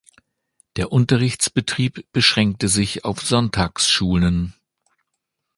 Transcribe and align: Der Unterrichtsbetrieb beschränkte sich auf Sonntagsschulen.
Der 0.77 0.91
Unterrichtsbetrieb 0.91 2.11
beschränkte 2.11 2.69
sich 2.69 3.05
auf 3.05 3.21
Sonntagsschulen. 3.21 4.55